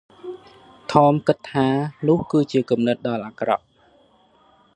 [0.93, 1.67] ថម គិតថា
[2.07, 3.63] នោះគឺជាគំនិតដ៏អាក្រក់។